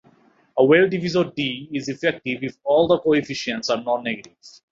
[0.61, 4.33] A Weil divisor "D" is effective if all the coefficients are non-negative.